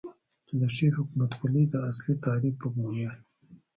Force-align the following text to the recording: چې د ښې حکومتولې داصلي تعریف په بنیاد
چې 0.47 0.53
د 0.61 0.63
ښې 0.75 0.87
حکومتولې 0.97 1.63
داصلي 1.73 2.15
تعریف 2.25 2.55
په 2.61 2.67
بنیاد 2.75 3.19